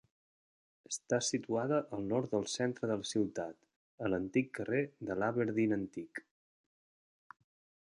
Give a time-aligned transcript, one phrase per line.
[0.91, 3.61] Està situada al nord del centre de la ciutat,
[4.07, 6.25] a l'antic carrer de l'Aberdeen antic.